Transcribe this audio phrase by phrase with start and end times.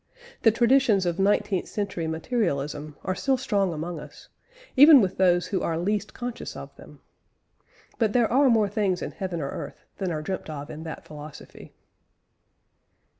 [0.41, 4.29] The traditions of nineteenth century materialism are still strong amongst us,
[4.75, 7.01] even with those who are least conscious of them.
[7.99, 11.05] But there are more things in heaven and earth than are dreamt of in that
[11.05, 11.75] philosophy.